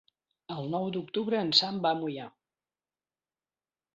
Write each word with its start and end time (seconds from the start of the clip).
El 0.53 0.63
nou 0.75 0.85
d'octubre 0.95 1.41
en 1.47 1.51
Sam 1.59 1.77
va 1.85 1.91
a 1.95 1.99
Moià. 2.01 2.25